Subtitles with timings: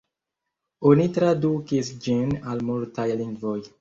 [0.91, 3.59] Oni tradukis ĝin al multaj lingvoj.